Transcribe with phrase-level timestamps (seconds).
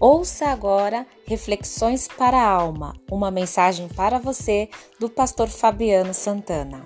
[0.00, 4.68] Ouça agora Reflexões para a Alma, uma mensagem para você
[4.98, 6.84] do pastor Fabiano Santana.